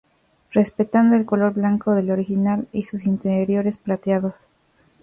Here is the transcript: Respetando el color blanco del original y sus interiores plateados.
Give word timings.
Respetando 0.51 1.15
el 1.15 1.27
color 1.27 1.53
blanco 1.53 1.93
del 1.93 2.09
original 2.09 2.67
y 2.71 2.81
sus 2.81 3.05
interiores 3.05 3.77
plateados. 3.77 4.33